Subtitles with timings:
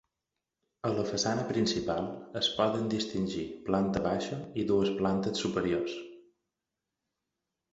[0.87, 2.07] A la façana principal
[2.41, 5.95] es poden distingir planta baixa i dues plantes superiors.